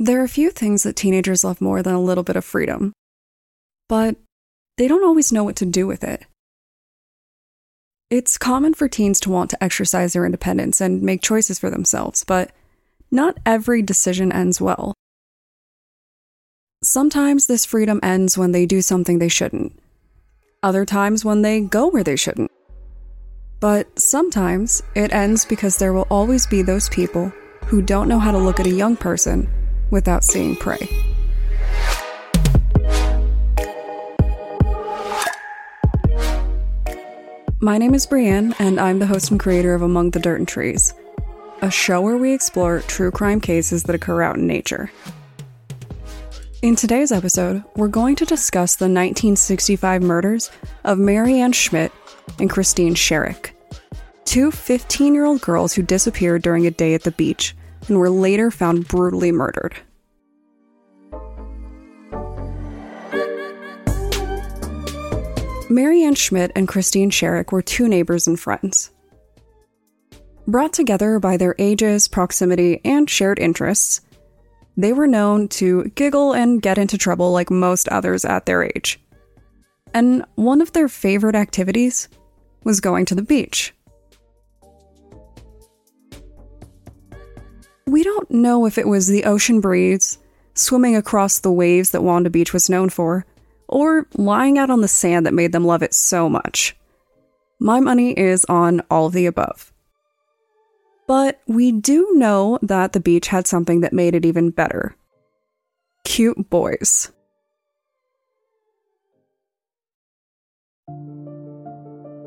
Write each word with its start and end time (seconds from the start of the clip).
There 0.00 0.20
are 0.20 0.24
a 0.24 0.28
few 0.28 0.50
things 0.50 0.84
that 0.84 0.94
teenagers 0.94 1.42
love 1.42 1.60
more 1.60 1.82
than 1.82 1.92
a 1.94 2.00
little 2.00 2.22
bit 2.22 2.36
of 2.36 2.44
freedom, 2.44 2.92
but 3.88 4.14
they 4.76 4.86
don't 4.86 5.04
always 5.04 5.32
know 5.32 5.42
what 5.42 5.56
to 5.56 5.66
do 5.66 5.88
with 5.88 6.04
it. 6.04 6.24
It's 8.08 8.38
common 8.38 8.74
for 8.74 8.88
teens 8.88 9.18
to 9.20 9.30
want 9.30 9.50
to 9.50 9.62
exercise 9.62 10.12
their 10.12 10.24
independence 10.24 10.80
and 10.80 11.02
make 11.02 11.20
choices 11.20 11.58
for 11.58 11.68
themselves, 11.68 12.22
but 12.22 12.52
not 13.10 13.38
every 13.44 13.82
decision 13.82 14.30
ends 14.30 14.60
well. 14.60 14.94
Sometimes 16.84 17.48
this 17.48 17.66
freedom 17.66 17.98
ends 18.00 18.38
when 18.38 18.52
they 18.52 18.66
do 18.66 18.80
something 18.80 19.18
they 19.18 19.28
shouldn't, 19.28 19.76
other 20.62 20.84
times 20.84 21.24
when 21.24 21.42
they 21.42 21.60
go 21.60 21.88
where 21.88 22.04
they 22.04 22.14
shouldn't. 22.14 22.52
But 23.58 23.98
sometimes 23.98 24.80
it 24.94 25.12
ends 25.12 25.44
because 25.44 25.76
there 25.76 25.92
will 25.92 26.06
always 26.08 26.46
be 26.46 26.62
those 26.62 26.88
people 26.88 27.32
who 27.66 27.82
don't 27.82 28.06
know 28.06 28.20
how 28.20 28.30
to 28.30 28.38
look 28.38 28.60
at 28.60 28.66
a 28.66 28.70
young 28.70 28.96
person 28.96 29.50
without 29.90 30.24
seeing 30.24 30.56
prey. 30.56 30.88
My 37.60 37.76
name 37.76 37.92
is 37.94 38.06
Brienne, 38.06 38.54
and 38.60 38.78
I'm 38.78 39.00
the 39.00 39.06
host 39.06 39.32
and 39.32 39.40
creator 39.40 39.74
of 39.74 39.82
Among 39.82 40.12
the 40.12 40.20
Dirt 40.20 40.38
and 40.38 40.46
Trees, 40.46 40.94
a 41.60 41.70
show 41.70 42.00
where 42.00 42.16
we 42.16 42.32
explore 42.32 42.80
true 42.80 43.10
crime 43.10 43.40
cases 43.40 43.82
that 43.82 43.96
occur 43.96 44.22
out 44.22 44.36
in 44.36 44.46
nature. 44.46 44.92
In 46.62 46.76
today's 46.76 47.10
episode, 47.10 47.64
we're 47.74 47.88
going 47.88 48.14
to 48.16 48.24
discuss 48.24 48.76
the 48.76 48.84
1965 48.84 50.02
murders 50.02 50.50
of 50.84 50.98
Marianne 50.98 51.52
Schmidt 51.52 51.92
and 52.38 52.48
Christine 52.48 52.94
Sharrock, 52.94 53.50
two 54.24 54.52
15 54.52 55.14
year 55.14 55.24
old 55.24 55.40
girls 55.40 55.72
who 55.72 55.82
disappeared 55.82 56.42
during 56.42 56.64
a 56.66 56.70
day 56.70 56.94
at 56.94 57.02
the 57.02 57.10
beach 57.10 57.56
and 57.88 57.98
were 57.98 58.10
later 58.10 58.50
found 58.50 58.88
brutally 58.88 59.32
murdered. 59.32 59.76
Marianne 65.70 66.14
Schmidt 66.14 66.50
and 66.56 66.66
Christine 66.66 67.10
Sharrock 67.10 67.52
were 67.52 67.60
two 67.60 67.88
neighbors 67.88 68.26
and 68.26 68.40
friends. 68.40 68.90
Brought 70.46 70.72
together 70.72 71.18
by 71.18 71.36
their 71.36 71.54
ages, 71.58 72.08
proximity, 72.08 72.80
and 72.84 73.08
shared 73.08 73.38
interests, 73.38 74.00
they 74.78 74.94
were 74.94 75.06
known 75.06 75.48
to 75.48 75.84
giggle 75.94 76.32
and 76.32 76.62
get 76.62 76.78
into 76.78 76.96
trouble 76.96 77.32
like 77.32 77.50
most 77.50 77.88
others 77.88 78.24
at 78.24 78.46
their 78.46 78.62
age. 78.62 78.98
And 79.92 80.24
one 80.36 80.60
of 80.62 80.72
their 80.72 80.88
favorite 80.88 81.34
activities 81.34 82.08
was 82.64 82.80
going 82.80 83.04
to 83.06 83.14
the 83.14 83.22
beach. 83.22 83.74
We 87.88 88.04
don't 88.04 88.30
know 88.30 88.66
if 88.66 88.76
it 88.76 88.86
was 88.86 89.06
the 89.06 89.24
ocean 89.24 89.62
breeze, 89.62 90.18
swimming 90.52 90.94
across 90.94 91.38
the 91.38 91.50
waves 91.50 91.90
that 91.92 92.02
Wanda 92.02 92.28
Beach 92.28 92.52
was 92.52 92.68
known 92.68 92.90
for, 92.90 93.24
or 93.66 94.06
lying 94.14 94.58
out 94.58 94.68
on 94.68 94.82
the 94.82 94.88
sand 94.88 95.24
that 95.24 95.32
made 95.32 95.52
them 95.52 95.64
love 95.64 95.82
it 95.82 95.94
so 95.94 96.28
much. 96.28 96.76
My 97.58 97.80
money 97.80 98.12
is 98.12 98.44
on 98.44 98.82
all 98.90 99.06
of 99.06 99.14
the 99.14 99.24
above. 99.24 99.72
But 101.06 101.40
we 101.46 101.72
do 101.72 102.10
know 102.12 102.58
that 102.60 102.92
the 102.92 103.00
beach 103.00 103.28
had 103.28 103.46
something 103.46 103.80
that 103.80 103.94
made 103.94 104.14
it 104.14 104.26
even 104.26 104.50
better 104.50 104.94
cute 106.04 106.50
boys. 106.50 107.10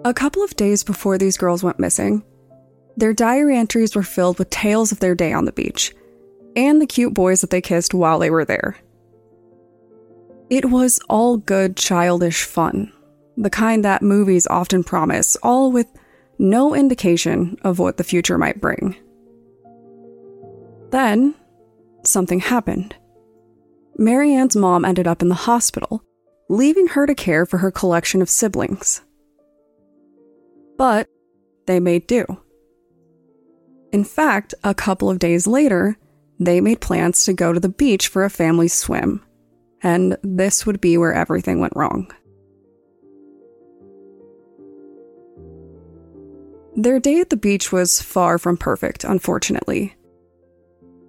A 0.04 0.14
couple 0.16 0.44
of 0.44 0.56
days 0.56 0.84
before 0.84 1.20
these 1.20 1.38
girls 1.38 1.64
went 1.64 1.80
missing, 1.80 2.24
their 2.98 3.14
diary 3.14 3.58
entries 3.58 3.96
were 3.96 4.04
filled 4.04 4.40
with 4.40 4.50
tales 4.50 4.92
of 4.92 5.00
their 5.00 5.16
day 5.16 5.34
on 5.34 5.46
the 5.46 5.52
beach 5.52 5.94
and 6.56 6.82
the 6.82 6.88
cute 6.88 7.14
boys 7.14 7.42
that 7.42 7.50
they 7.50 7.62
kissed 7.62 7.94
while 7.94 8.20
they 8.20 8.30
were 8.30 8.46
there. 8.46 8.78
It 10.50 10.66
was 10.66 11.00
all 11.10 11.38
good 11.38 11.78
childish 11.78 12.44
fun, 12.44 12.92
the 13.38 13.50
kind 13.50 13.86
that 13.86 14.02
movies 14.02 14.48
often 14.48 14.84
promise, 14.84 15.38
all 15.38 15.72
with 15.72 15.88
no 16.38 16.76
indication 16.76 17.58
of 17.64 17.80
what 17.80 17.98
the 17.98 18.04
future 18.04 18.38
might 18.38 18.60
bring. 18.60 18.96
Then, 20.90 21.36
something 22.04 22.42
happened. 22.42 22.96
Marianne's 23.98 24.56
mom 24.56 24.84
ended 24.84 25.08
up 25.08 25.22
in 25.22 25.30
the 25.30 25.36
hospital, 25.36 26.04
leaving 26.50 26.88
her 26.88 27.06
to 27.06 27.16
care 27.16 27.46
for 27.46 27.60
her 27.60 27.72
collection 27.72 28.22
of 28.22 28.30
siblings. 28.30 29.02
But 30.78 31.08
they 31.66 31.80
made 31.80 32.08
do. 32.08 32.26
In 33.92 34.04
fact, 34.04 34.54
a 34.64 34.74
couple 34.74 35.10
of 35.10 35.20
days 35.20 35.48
later, 35.48 35.98
they 36.40 36.62
made 36.62 36.82
plans 36.82 37.26
to 37.26 37.34
go 37.34 37.54
to 37.54 37.60
the 37.60 37.70
beach 37.70 38.08
for 38.08 38.24
a 38.24 38.30
family 38.30 38.68
swim 38.68 39.22
and 39.84 40.18
this 40.24 40.66
would 40.66 40.80
be 40.80 40.98
where 40.98 41.14
everything 41.14 41.60
went 41.60 41.76
wrong. 41.76 42.12
Their 46.76 47.00
day 47.00 47.20
at 47.20 47.30
the 47.30 47.38
beach 47.38 47.72
was 47.72 48.02
far 48.02 48.38
from 48.38 48.58
perfect, 48.58 49.04
unfortunately. 49.04 49.96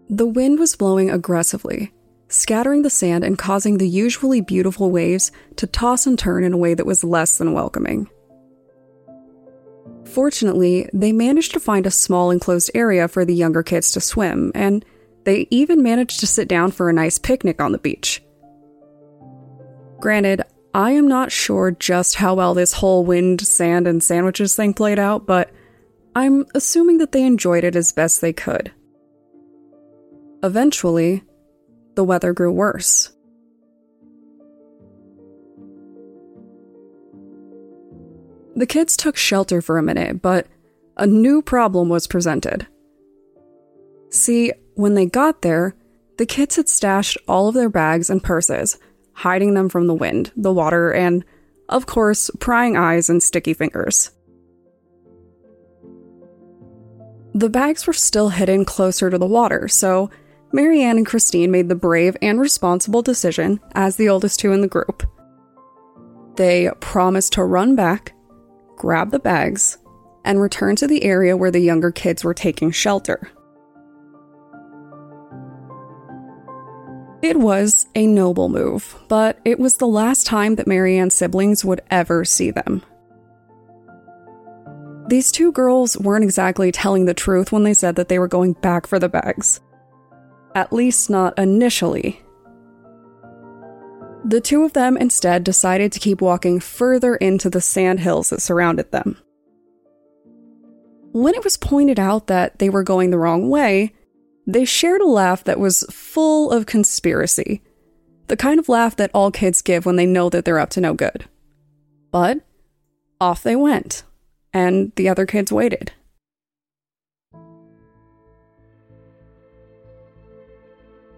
The 0.09 0.26
wind 0.26 0.59
was 0.59 0.76
blowing 0.76 1.10
aggressively, 1.10 1.93
scattering 2.28 2.82
the 2.82 2.91
sand 2.91 3.25
and 3.25 3.38
causing 3.38 3.78
the 3.78 3.88
usually 3.88 4.41
beautiful 4.41 4.91
waves 4.91 5.31
to 5.56 5.66
toss 5.66 6.06
and 6.06 6.19
turn 6.19 6.44
in 6.44 6.53
a 6.53 6.59
way 6.59 6.75
that 6.75 6.87
was 6.87 7.04
less 7.04 7.38
than 7.38 7.53
welcoming. 7.53 8.10
Fortunately, 10.04 10.88
they 10.92 11.12
managed 11.12 11.52
to 11.52 11.60
find 11.60 11.86
a 11.86 11.90
small 11.90 12.30
enclosed 12.30 12.70
area 12.74 13.08
for 13.08 13.24
the 13.24 13.34
younger 13.34 13.62
kids 13.62 13.92
to 13.92 14.00
swim, 14.00 14.52
and 14.54 14.84
they 15.24 15.46
even 15.50 15.82
managed 15.82 16.20
to 16.20 16.26
sit 16.26 16.48
down 16.48 16.70
for 16.70 16.88
a 16.88 16.92
nice 16.92 17.18
picnic 17.18 17.60
on 17.60 17.72
the 17.72 17.78
beach. 17.78 18.22
Granted, 20.00 20.42
I 20.74 20.92
am 20.92 21.06
not 21.06 21.30
sure 21.30 21.70
just 21.70 22.16
how 22.16 22.34
well 22.34 22.54
this 22.54 22.72
whole 22.72 23.04
wind, 23.04 23.40
sand, 23.46 23.86
and 23.86 24.02
sandwiches 24.02 24.56
thing 24.56 24.74
played 24.74 24.98
out, 24.98 25.26
but 25.26 25.50
I'm 26.16 26.46
assuming 26.54 26.98
that 26.98 27.12
they 27.12 27.24
enjoyed 27.24 27.64
it 27.64 27.76
as 27.76 27.92
best 27.92 28.20
they 28.20 28.32
could. 28.32 28.72
Eventually, 30.42 31.22
the 31.94 32.04
weather 32.04 32.32
grew 32.32 32.50
worse. 32.50 33.12
The 38.54 38.66
kids 38.66 38.96
took 38.96 39.16
shelter 39.16 39.62
for 39.62 39.78
a 39.78 39.82
minute, 39.82 40.20
but 40.20 40.46
a 40.96 41.06
new 41.06 41.42
problem 41.42 41.88
was 41.88 42.06
presented. 42.06 42.66
See, 44.10 44.52
when 44.74 44.94
they 44.94 45.06
got 45.06 45.42
there, 45.42 45.74
the 46.18 46.26
kids 46.26 46.56
had 46.56 46.68
stashed 46.68 47.16
all 47.26 47.48
of 47.48 47.54
their 47.54 47.70
bags 47.70 48.10
and 48.10 48.22
purses 48.22 48.78
hiding 49.14 49.54
them 49.54 49.68
from 49.68 49.86
the 49.86 49.94
wind, 49.94 50.32
the 50.36 50.52
water, 50.52 50.90
and, 50.90 51.24
of 51.68 51.86
course, 51.86 52.30
prying 52.40 52.76
eyes 52.76 53.08
and 53.08 53.22
sticky 53.22 53.54
fingers. 53.54 54.10
The 57.34 57.48
bags 57.48 57.86
were 57.86 57.92
still 57.92 58.30
hidden 58.30 58.64
closer 58.64 59.10
to 59.10 59.19
the 59.19 59.26
water, 59.26 59.69
so 59.69 60.10
Marianne 60.52 60.98
and 60.98 61.06
Christine 61.06 61.50
made 61.50 61.69
the 61.69 61.74
brave 61.74 62.16
and 62.20 62.40
responsible 62.40 63.02
decision 63.02 63.60
as 63.74 63.96
the 63.96 64.08
oldest 64.08 64.40
two 64.40 64.52
in 64.52 64.60
the 64.60 64.69
group. 64.69 65.02
They 66.36 66.70
promised 66.80 67.34
to 67.34 67.44
run 67.44 67.74
back, 67.74 68.14
grab 68.82 69.12
the 69.12 69.19
bags, 69.20 69.78
and 70.25 70.41
return 70.41 70.75
to 70.75 70.88
the 70.88 71.04
area 71.04 71.37
where 71.37 71.53
the 71.53 71.60
younger 71.60 71.93
kids 71.93 72.25
were 72.25 72.34
taking 72.34 72.72
shelter. 72.72 73.31
It 77.22 77.38
was 77.38 77.87
a 77.94 78.09
noble 78.09 78.48
move, 78.48 78.97
but 79.06 79.38
it 79.44 79.60
was 79.60 79.76
the 79.76 79.87
last 79.87 80.26
time 80.26 80.56
that 80.56 80.66
Marianne's 80.66 81.15
siblings 81.15 81.65
would 81.65 81.81
ever 81.93 82.25
see 82.25 82.50
them. 82.50 82.82
These 85.06 85.31
two 85.31 85.53
girls 85.53 85.97
weren't 85.97 86.25
exactly 86.25 86.72
telling 86.72 87.04
the 87.04 87.14
truth 87.14 87.53
when 87.53 87.62
they 87.62 87.75
said 87.75 87.94
that 87.94 88.09
they 88.09 88.19
were 88.19 88.26
going 88.26 88.54
back 88.54 88.88
for 88.88 88.99
the 88.99 89.09
bags. 89.09 89.60
At 90.56 90.72
least 90.72 91.09
not 91.09 91.38
initially. 91.38 92.20
The 94.24 94.40
two 94.40 94.62
of 94.62 94.72
them 94.72 94.96
instead 94.96 95.42
decided 95.42 95.90
to 95.92 96.00
keep 96.00 96.20
walking 96.20 96.60
further 96.60 97.16
into 97.16 97.50
the 97.50 97.60
sand 97.60 98.00
hills 98.00 98.30
that 98.30 98.40
surrounded 98.40 98.92
them. 98.92 99.19
When 101.10 101.34
it 101.34 101.44
was 101.44 101.56
pointed 101.56 101.98
out 101.98 102.28
that 102.28 102.58
they 102.58 102.70
were 102.70 102.84
going 102.84 103.10
the 103.10 103.19
wrong 103.19 103.50
way, 103.50 103.92
they 104.46 104.64
shared 104.64 105.00
a 105.00 105.06
laugh 105.06 105.44
that 105.44 105.60
was 105.60 105.84
full 105.90 106.50
of 106.50 106.66
conspiracy. 106.66 107.62
The 108.28 108.36
kind 108.36 108.58
of 108.58 108.69
laugh 108.69 108.96
that 108.96 109.10
all 109.12 109.30
kids 109.30 109.60
give 109.60 109.84
when 109.84 109.96
they 109.96 110.06
know 110.06 110.30
that 110.30 110.44
they're 110.44 110.58
up 110.58 110.70
to 110.70 110.80
no 110.80 110.94
good. 110.94 111.26
But 112.10 112.40
off 113.20 113.42
they 113.42 113.56
went, 113.56 114.04
and 114.52 114.92
the 114.96 115.08
other 115.08 115.26
kids 115.26 115.52
waited. 115.52 115.92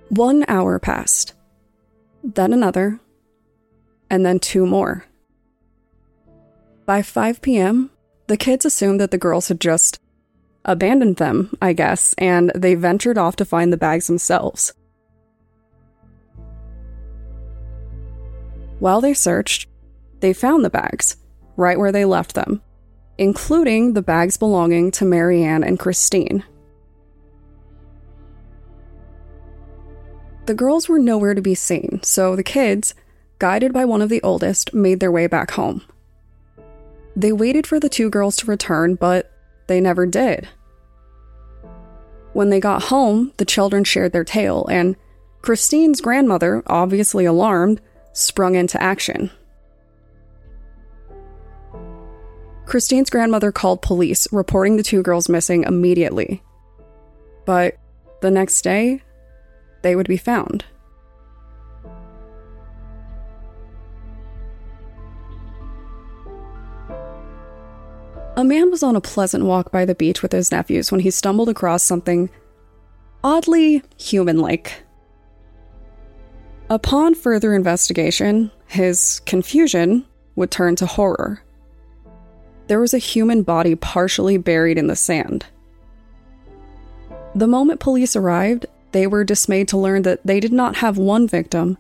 One 0.08 0.44
hour 0.48 0.78
passed, 0.78 1.34
then 2.24 2.52
another, 2.52 2.98
and 4.08 4.24
then 4.24 4.38
two 4.38 4.66
more. 4.66 5.04
By 6.86 7.02
5 7.02 7.42
p.m., 7.42 7.90
the 8.26 8.36
kids 8.36 8.64
assumed 8.64 9.00
that 9.00 9.10
the 9.10 9.18
girls 9.18 9.48
had 9.48 9.60
just 9.60 10.00
abandoned 10.64 11.16
them, 11.16 11.54
I 11.60 11.74
guess, 11.74 12.14
and 12.16 12.50
they 12.54 12.74
ventured 12.74 13.18
off 13.18 13.36
to 13.36 13.44
find 13.44 13.72
the 13.72 13.76
bags 13.76 14.06
themselves. 14.06 14.72
While 18.78 19.00
they 19.00 19.14
searched, 19.14 19.68
they 20.20 20.32
found 20.32 20.64
the 20.64 20.70
bags, 20.70 21.16
right 21.56 21.78
where 21.78 21.92
they 21.92 22.04
left 22.04 22.34
them, 22.34 22.62
including 23.18 23.92
the 23.92 24.02
bags 24.02 24.36
belonging 24.36 24.90
to 24.92 25.04
Marianne 25.04 25.64
and 25.64 25.78
Christine. 25.78 26.44
The 30.46 30.55
girls 30.55 30.88
were 30.88 30.99
nowhere 30.99 31.35
to 31.35 31.41
be 31.41 31.55
seen, 31.55 32.00
so 32.02 32.37
the 32.37 32.43
kids, 32.43 32.94
guided 33.38 33.73
by 33.73 33.85
one 33.85 34.02
of 34.02 34.11
the 34.11 34.23
oldest, 34.23 34.75
made 34.75 35.00
their 35.00 35.12
way 35.12 35.26
back 35.26 35.52
home. 35.52 35.82
They 37.17 37.32
waited 37.32 37.67
for 37.67 37.81
the 37.81 37.88
two 37.88 38.11
girls 38.11 38.37
to 38.38 38.46
return, 38.46 38.96
but 38.96 39.31
they 39.69 39.81
never 39.81 40.05
did. 40.05 40.49
When 42.35 42.50
they 42.50 42.61
got 42.61 42.85
home, 42.85 43.32
the 43.38 43.44
children 43.44 43.85
shared 43.85 44.12
their 44.12 44.25
tale, 44.25 44.67
and 44.67 44.96
Christine's 45.41 46.00
grandmother, 46.00 46.62
obviously 46.67 47.25
alarmed, 47.25 47.81
sprung 48.12 48.55
into 48.55 48.82
action. 48.82 49.31
Christine's 52.67 53.11
grandmother 53.11 53.52
called 53.52 53.82
police, 53.82 54.31
reporting 54.32 54.76
the 54.76 54.82
two 54.82 55.02
girls 55.02 55.29
missing 55.29 55.64
immediately. 55.64 56.43
But 57.46 57.79
the 58.20 58.31
next 58.31 58.62
day, 58.62 59.02
they 59.84 59.94
would 59.94 60.08
be 60.08 60.16
found. 60.16 60.64
A 68.36 68.42
man 68.42 68.70
was 68.70 68.82
on 68.82 68.96
a 68.96 69.00
pleasant 69.00 69.44
walk 69.44 69.70
by 69.70 69.84
the 69.84 69.94
beach 69.94 70.22
with 70.22 70.32
his 70.32 70.50
nephews 70.50 70.90
when 70.90 71.02
he 71.02 71.10
stumbled 71.10 71.48
across 71.48 71.84
something 71.84 72.31
oddly 73.22 73.82
human 73.96 74.38
like. 74.38 74.82
Upon 76.70 77.14
further 77.14 77.54
investigation, 77.54 78.50
his 78.66 79.20
confusion 79.26 80.04
would 80.34 80.50
turn 80.50 80.76
to 80.76 80.86
horror. 80.86 81.42
There 82.69 82.81
was 82.81 82.94
a 82.94 82.98
human 82.98 83.42
body 83.42 83.75
partially 83.75 84.38
buried 84.38 84.78
in 84.78 84.86
the 84.86 84.96
sand. 84.96 85.44
The 87.34 87.46
moment 87.46 87.81
police 87.81 88.16
arrived, 88.16 88.66
they 88.94 89.08
were 89.08 89.25
dismayed 89.25 89.67
to 89.67 89.76
learn 89.76 90.02
that 90.02 90.25
they 90.25 90.38
did 90.38 90.52
not 90.52 90.76
have 90.76 90.96
one 90.96 91.26
victim, 91.26 91.76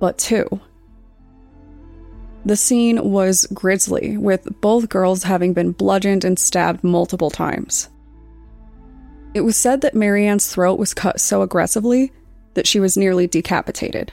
but 0.00 0.18
two. 0.18 0.60
The 2.44 2.56
scene 2.56 3.12
was 3.12 3.46
grisly, 3.54 4.16
with 4.16 4.60
both 4.60 4.88
girls 4.88 5.22
having 5.22 5.52
been 5.52 5.70
bludgeoned 5.70 6.24
and 6.24 6.36
stabbed 6.36 6.82
multiple 6.82 7.30
times. 7.30 7.88
It 9.34 9.42
was 9.42 9.56
said 9.56 9.82
that 9.82 9.94
Marianne's 9.94 10.52
throat 10.52 10.80
was 10.80 10.92
cut 10.92 11.20
so 11.20 11.42
aggressively 11.42 12.10
that 12.54 12.66
she 12.66 12.80
was 12.80 12.96
nearly 12.96 13.28
decapitated. 13.28 14.12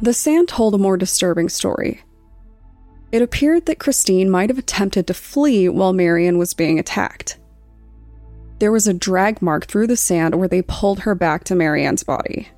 The 0.00 0.14
sand 0.14 0.48
told 0.48 0.74
a 0.74 0.78
more 0.78 0.96
disturbing 0.96 1.50
story. 1.50 2.00
It 3.12 3.20
appeared 3.20 3.66
that 3.66 3.80
Christine 3.80 4.30
might 4.30 4.48
have 4.48 4.58
attempted 4.58 5.06
to 5.08 5.14
flee 5.14 5.68
while 5.68 5.92
Marianne 5.92 6.38
was 6.38 6.54
being 6.54 6.78
attacked. 6.78 7.37
There 8.58 8.72
was 8.72 8.88
a 8.88 8.94
drag 8.94 9.40
mark 9.40 9.66
through 9.66 9.86
the 9.86 9.96
sand 9.96 10.34
where 10.34 10.48
they 10.48 10.62
pulled 10.62 11.00
her 11.00 11.14
back 11.14 11.44
to 11.44 11.54
Marianne's 11.54 12.02
body. 12.02 12.48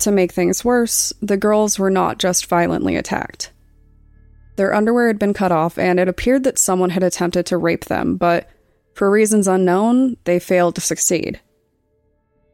To 0.00 0.10
make 0.10 0.32
things 0.32 0.64
worse, 0.64 1.12
the 1.22 1.36
girls 1.36 1.78
were 1.78 1.90
not 1.90 2.18
just 2.18 2.46
violently 2.46 2.96
attacked. 2.96 3.52
Their 4.56 4.74
underwear 4.74 5.06
had 5.06 5.18
been 5.18 5.32
cut 5.32 5.52
off, 5.52 5.78
and 5.78 6.00
it 6.00 6.08
appeared 6.08 6.44
that 6.44 6.58
someone 6.58 6.90
had 6.90 7.04
attempted 7.04 7.46
to 7.46 7.56
rape 7.56 7.84
them, 7.84 8.16
but 8.16 8.48
for 8.94 9.10
reasons 9.10 9.46
unknown, 9.46 10.16
they 10.24 10.38
failed 10.38 10.74
to 10.74 10.80
succeed. 10.80 11.40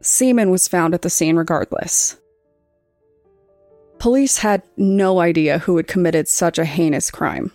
Semen 0.01 0.51
was 0.51 0.69
found 0.69 0.95
at 0.95 1.03
the 1.03 1.11
scene 1.11 1.37
regardless. 1.37 2.17
Police 3.99 4.39
had 4.39 4.63
no 4.77 5.19
idea 5.19 5.59
who 5.59 5.77
had 5.77 5.89
committed 5.89 6.29
such 6.29 6.59
a 6.59 6.65
heinous 6.65 7.11
crime. 7.11 7.51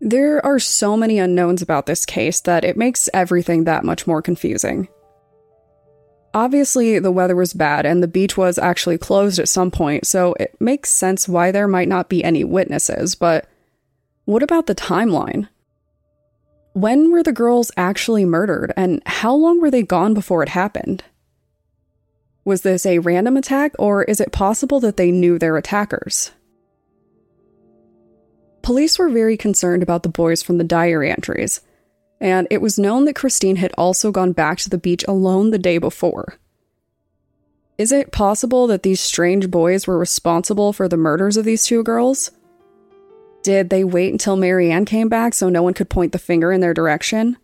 There 0.00 0.44
are 0.46 0.58
so 0.58 0.96
many 0.96 1.18
unknowns 1.18 1.60
about 1.60 1.86
this 1.86 2.06
case 2.06 2.40
that 2.42 2.64
it 2.64 2.76
makes 2.76 3.08
everything 3.12 3.64
that 3.64 3.84
much 3.84 4.06
more 4.06 4.22
confusing. 4.22 4.88
Obviously, 6.34 6.98
the 6.98 7.10
weather 7.10 7.34
was 7.34 7.52
bad 7.52 7.84
and 7.84 8.02
the 8.02 8.08
beach 8.08 8.36
was 8.36 8.58
actually 8.58 8.98
closed 8.98 9.38
at 9.38 9.48
some 9.48 9.70
point, 9.70 10.06
so 10.06 10.34
it 10.38 10.54
makes 10.60 10.90
sense 10.90 11.28
why 11.28 11.50
there 11.50 11.66
might 11.66 11.88
not 11.88 12.08
be 12.08 12.22
any 12.22 12.44
witnesses, 12.44 13.14
but 13.14 13.48
what 14.24 14.42
about 14.42 14.66
the 14.66 14.74
timeline? 14.74 15.48
When 16.74 17.10
were 17.10 17.22
the 17.22 17.32
girls 17.32 17.72
actually 17.76 18.24
murdered, 18.24 18.72
and 18.76 19.02
how 19.04 19.34
long 19.34 19.60
were 19.60 19.70
they 19.70 19.82
gone 19.82 20.14
before 20.14 20.42
it 20.42 20.50
happened? 20.50 21.02
Was 22.44 22.60
this 22.60 22.86
a 22.86 23.00
random 23.00 23.36
attack, 23.36 23.72
or 23.78 24.04
is 24.04 24.20
it 24.20 24.30
possible 24.30 24.78
that 24.80 24.96
they 24.96 25.10
knew 25.10 25.38
their 25.38 25.56
attackers? 25.56 26.30
Police 28.68 28.98
were 28.98 29.08
very 29.08 29.38
concerned 29.38 29.82
about 29.82 30.02
the 30.02 30.10
boys 30.10 30.42
from 30.42 30.58
the 30.58 30.62
diary 30.62 31.10
entries, 31.10 31.62
and 32.20 32.46
it 32.50 32.60
was 32.60 32.78
known 32.78 33.06
that 33.06 33.16
Christine 33.16 33.56
had 33.56 33.72
also 33.78 34.12
gone 34.12 34.32
back 34.32 34.58
to 34.58 34.68
the 34.68 34.76
beach 34.76 35.02
alone 35.08 35.52
the 35.52 35.58
day 35.58 35.78
before. 35.78 36.36
Is 37.78 37.92
it 37.92 38.12
possible 38.12 38.66
that 38.66 38.82
these 38.82 39.00
strange 39.00 39.50
boys 39.50 39.86
were 39.86 39.96
responsible 39.96 40.74
for 40.74 40.86
the 40.86 40.98
murders 40.98 41.38
of 41.38 41.46
these 41.46 41.64
two 41.64 41.82
girls? 41.82 42.30
Did 43.42 43.70
they 43.70 43.84
wait 43.84 44.12
until 44.12 44.36
Marianne 44.36 44.84
came 44.84 45.08
back 45.08 45.32
so 45.32 45.48
no 45.48 45.62
one 45.62 45.72
could 45.72 45.88
point 45.88 46.12
the 46.12 46.18
finger 46.18 46.52
in 46.52 46.60
their 46.60 46.74
direction? 46.74 47.38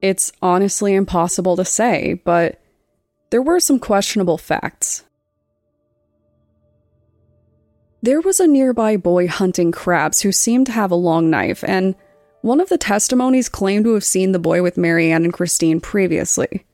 It's 0.00 0.30
honestly 0.40 0.94
impossible 0.94 1.56
to 1.56 1.64
say, 1.64 2.22
but 2.24 2.62
there 3.30 3.42
were 3.42 3.58
some 3.58 3.80
questionable 3.80 4.38
facts. 4.38 5.02
There 8.02 8.20
was 8.20 8.40
a 8.40 8.46
nearby 8.46 8.96
boy 8.96 9.28
hunting 9.28 9.72
crabs 9.72 10.22
who 10.22 10.32
seemed 10.32 10.66
to 10.66 10.72
have 10.72 10.90
a 10.90 10.96
long 10.96 11.28
knife, 11.28 11.62
and 11.64 11.94
one 12.40 12.60
of 12.60 12.70
the 12.70 12.78
testimonies 12.78 13.50
claimed 13.50 13.84
to 13.84 13.94
have 13.94 14.04
seen 14.04 14.32
the 14.32 14.38
boy 14.38 14.62
with 14.62 14.78
Marianne 14.78 15.24
and 15.24 15.32
Christine 15.32 15.80
previously. 15.80 16.64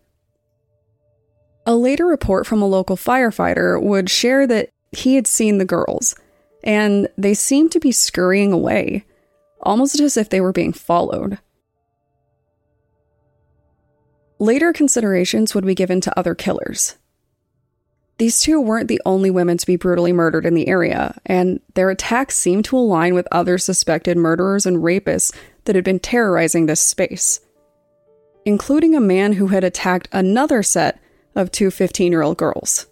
A 1.67 1.75
later 1.75 2.07
report 2.07 2.47
from 2.47 2.63
a 2.63 2.67
local 2.67 2.97
firefighter 2.97 3.83
would 3.83 4.09
share 4.09 4.47
that 4.47 4.71
he 4.93 5.17
had 5.17 5.27
seen 5.27 5.59
the 5.59 5.65
girls, 5.65 6.15
and 6.63 7.09
they 7.19 7.35
seemed 7.35 7.73
to 7.73 7.81
be 7.81 7.91
scurrying 7.91 8.53
away, 8.53 9.05
almost 9.61 9.99
as 9.99 10.17
if 10.17 10.29
they 10.29 10.41
were 10.41 10.53
being 10.53 10.73
followed. 10.73 11.39
Later 14.39 14.73
considerations 14.73 15.55
would 15.55 15.67
be 15.67 15.75
given 15.75 16.01
to 16.03 16.17
other 16.17 16.37
killers. 16.37 16.97
These 18.19 18.41
two 18.41 18.61
weren't 18.61 18.89
the 18.89 19.01
only 19.05 19.31
women 19.31 19.59
to 19.59 19.67
be 19.67 19.77
brutally 19.77 20.13
murdered 20.13 20.47
in 20.47 20.55
the 20.55 20.69
area, 20.69 21.21
and 21.27 21.61
their 21.75 21.91
attacks 21.91 22.37
seemed 22.37 22.65
to 22.67 22.77
align 22.77 23.15
with 23.15 23.29
other 23.31 23.59
suspected 23.59 24.17
murderers 24.17 24.65
and 24.65 24.79
rapists 24.79 25.35
that 25.65 25.75
had 25.75 25.85
been 25.85 26.01
terrorizing 26.01 26.65
this 26.65 26.81
space, 26.81 27.41
including 28.47 28.95
a 28.95 29.01
man 29.01 29.35
who 29.35 29.49
had 29.49 29.65
attacked 29.65 30.09
another 30.13 30.63
set 30.63 30.99
of 31.35 31.51
two 31.51 31.71
15 31.71 32.11
year 32.11 32.23
old 32.23 32.39
girls. 32.39 32.87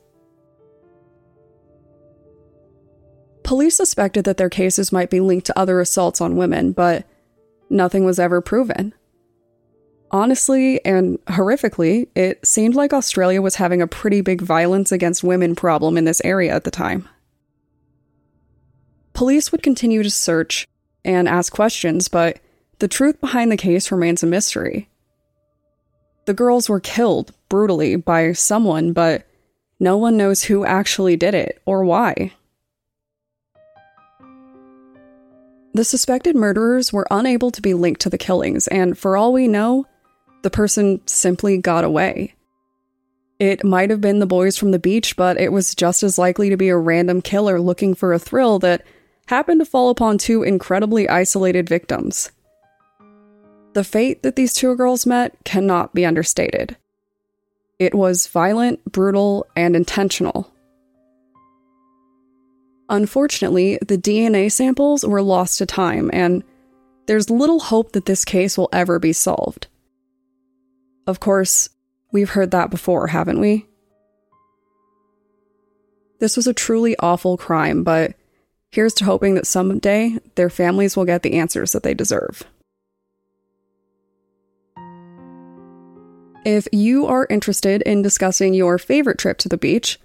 Police 3.45 3.77
suspected 3.77 4.25
that 4.25 4.37
their 4.37 4.51
cases 4.51 4.93
might 4.93 5.11
be 5.11 5.21
linked 5.21 5.47
to 5.47 5.59
other 5.59 5.81
assaults 5.81 6.21
on 6.21 6.37
women, 6.37 6.73
but 6.73 7.07
nothing 7.71 8.05
was 8.05 8.19
ever 8.19 8.41
proven. 8.43 8.95
Honestly 10.15 10.83
and 10.85 11.19
horrifically, 11.25 12.07
it 12.15 12.47
seemed 12.47 12.77
like 12.77 12.93
Australia 12.93 13.43
was 13.43 13.57
having 13.57 13.83
a 13.83 13.89
pretty 13.89 14.21
big 14.21 14.41
violence 14.41 14.93
against 14.93 15.25
women 15.25 15.57
problem 15.57 15.99
in 15.99 16.05
this 16.05 16.21
area 16.23 16.55
at 16.55 16.63
the 16.63 16.71
time. 16.71 17.09
Police 19.13 19.51
would 19.51 19.65
continue 19.65 20.05
to 20.05 20.11
search 20.11 20.69
and 21.05 21.29
ask 21.29 21.53
questions, 21.53 22.07
but 22.07 22.39
the 22.79 22.87
truth 22.87 23.21
behind 23.21 23.51
the 23.51 23.57
case 23.57 23.91
remains 23.91 24.23
a 24.23 24.27
mystery. 24.27 24.89
The 26.27 26.33
girls 26.33 26.69
were 26.69 26.79
killed 26.79 27.33
brutally 27.49 27.97
by 27.97 28.35
someone, 28.35 28.93
but 28.93 29.27
no 29.81 29.97
one 29.97 30.17
knows 30.17 30.45
who 30.45 30.65
actually 30.65 31.17
did 31.17 31.35
it 31.35 31.61
or 31.67 31.85
why. 31.85 32.31
The 35.73 35.83
suspected 35.83 36.37
murderers 36.37 36.93
were 36.93 37.09
unable 37.11 37.51
to 37.51 37.61
be 37.61 37.75
linked 37.75 38.03
to 38.03 38.11
the 38.11 38.17
killings, 38.17 38.69
and 38.69 38.97
for 38.97 39.17
all 39.17 39.33
we 39.33 39.49
know, 39.49 39.87
the 40.45 40.51
person 40.51 41.01
simply 41.07 41.57
got 41.57 41.85
away. 41.85 42.35
It 43.41 43.65
might 43.65 43.89
have 43.89 44.03
been 44.03 44.19
the 44.19 44.27
boys 44.27 44.59
from 44.59 44.73
the 44.73 44.79
beach, 44.79 45.17
but 45.17 45.41
it 45.41 45.51
was 45.51 45.75
just 45.75 46.03
as 46.03 46.19
likely 46.19 46.51
to 46.51 46.57
be 46.57 46.69
a 46.69 46.77
random 46.77 47.23
killer 47.23 47.59
looking 47.59 47.95
for 47.95 48.13
a 48.13 48.19
thrill 48.19 48.59
that 48.59 48.85
happened 49.27 49.63
to 49.63 49.65
fall 49.65 49.89
upon 49.89 50.19
two 50.19 50.43
incredibly 50.43 51.09
isolated 51.09 51.67
victims. 51.67 52.31
The 53.73 53.85
fate 53.85 54.23
that 54.23 54.37
these 54.37 54.53
two 54.53 54.77
girls 54.77 55.07
met 55.07 55.35
cannot 55.45 55.95
be 55.95 56.05
understated. 56.05 56.77
It 57.79 57.95
was 57.95 58.27
violent, 58.27 58.85
brutal, 58.85 59.47
and 59.57 59.75
intentional. 59.75 60.53
Unfortunately, 62.91 63.79
the 63.81 63.97
DNA 63.97 64.53
samples 64.53 65.05
were 65.07 65.23
lost 65.23 65.57
to 65.59 65.67
time, 65.67 66.11
and 66.13 66.45
there's 67.07 67.31
little 67.31 67.61
hope 67.61 67.93
that 67.93 68.05
this 68.05 68.27
case 68.27 68.59
will 68.59 68.69
ever 68.75 68.99
be 68.99 69.15
solved. 69.15 69.69
Of 71.07 71.21
course, 71.21 71.69
We've 72.15 72.31
heard 72.31 72.53
that 72.53 72.71
before, 72.71 73.09
haven't 73.09 73.41
we? 73.41 73.67
This 76.21 76.37
was 76.37 76.47
a 76.47 76.55
truly 76.55 76.95
awful 77.01 77.37
crime, 77.37 77.83
but 77.83 78.15
here's 78.71 78.95
to 78.95 79.05
hoping 79.05 79.35
that 79.35 79.49
someday 79.49 80.21
their 80.37 80.49
families 80.49 80.97
will 80.97 81.07
get 81.07 81.25
the 81.25 81.33
answers 81.33 81.73
that 81.73 81.83
they 81.83 81.93
deserve. 81.93 82.45
If 86.45 86.69
you 86.71 87.07
are 87.07 87.27
interested 87.29 87.83
in 87.83 88.03
discussing 88.03 88.55
your 88.55 88.79
favorite 88.79 89.19
trip 89.19 89.39
to 89.39 89.49
the 89.49 89.59
beach, 89.59 89.99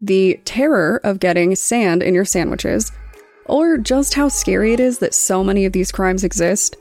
the 0.00 0.40
terror 0.44 1.00
of 1.04 1.20
getting 1.20 1.54
sand 1.54 2.02
in 2.02 2.12
your 2.12 2.24
sandwiches, 2.24 2.90
or 3.46 3.78
just 3.78 4.14
how 4.14 4.26
scary 4.26 4.72
it 4.72 4.80
is 4.80 4.98
that 4.98 5.14
so 5.14 5.44
many 5.44 5.64
of 5.64 5.72
these 5.72 5.92
crimes 5.92 6.24
exist, 6.24 6.74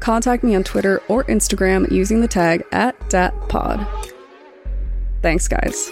contact 0.00 0.42
me 0.42 0.54
on 0.54 0.64
Twitter 0.64 1.02
or 1.08 1.24
Instagram 1.24 1.90
using 1.90 2.20
the 2.20 2.28
tag 2.28 2.64
at 2.72 2.98
DatPod. 3.10 3.86
Thanks, 5.22 5.46
guys. 5.48 5.90